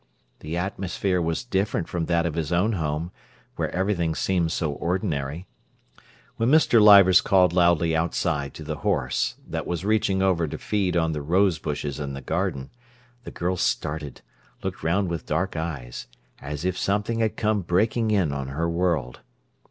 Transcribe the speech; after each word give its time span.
The 0.39 0.57
atmosphere 0.57 1.21
was 1.21 1.43
different 1.43 1.87
from 1.87 2.07
that 2.07 2.25
of 2.25 2.33
his 2.33 2.51
own 2.51 2.73
home, 2.73 3.11
where 3.55 3.69
everything 3.69 4.15
seemed 4.15 4.51
so 4.51 4.71
ordinary. 4.71 5.45
When 6.37 6.49
Mr. 6.49 6.81
Leivers 6.81 7.21
called 7.21 7.53
loudly 7.53 7.95
outside 7.95 8.55
to 8.55 8.63
the 8.63 8.77
horse, 8.77 9.35
that 9.45 9.67
was 9.67 9.85
reaching 9.85 10.23
over 10.23 10.47
to 10.47 10.57
feed 10.57 10.97
on 10.97 11.11
the 11.11 11.21
rose 11.21 11.59
bushes 11.59 11.99
in 11.99 12.13
the 12.15 12.21
garden, 12.21 12.71
the 13.25 13.31
girl 13.31 13.57
started, 13.57 14.21
looked 14.63 14.81
round 14.81 15.07
with 15.07 15.27
dark 15.27 15.55
eyes, 15.55 16.07
as 16.39 16.65
if 16.65 16.79
something 16.79 17.19
had 17.19 17.37
come 17.37 17.61
breaking 17.61 18.09
in 18.09 18.31
on 18.33 18.47
her 18.47 18.67
world. 18.67 19.19